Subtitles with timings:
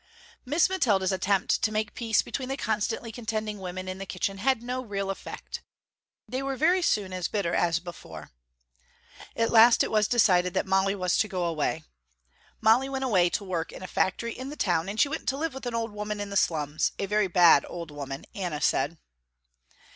[0.45, 4.63] Miss Mathilda's attempt to make peace between the constantly contending women in the kitchen had
[4.63, 5.61] no real effect.
[6.27, 8.31] They were very soon as bitter as before.
[9.35, 11.83] At last it was decided that Molly was to go away.
[12.61, 15.37] Molly went away to work in a factory in the town, and she went to
[15.37, 18.97] live with an old woman in the slums, a very bad old woman Anna said.